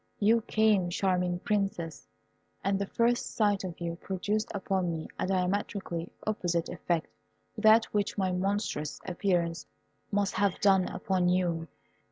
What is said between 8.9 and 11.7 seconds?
appearance must have done upon you.